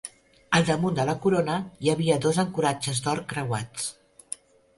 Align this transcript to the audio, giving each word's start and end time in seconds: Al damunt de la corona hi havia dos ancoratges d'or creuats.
Al 0.59 0.63
damunt 0.69 0.95
de 0.99 1.03
la 1.09 1.13
corona 1.25 1.57
hi 1.87 1.91
havia 1.93 2.17
dos 2.25 2.41
ancoratges 2.45 3.03
d'or 3.09 3.23
creuats. 3.37 3.93